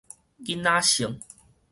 [0.43, 1.19] 囡仔性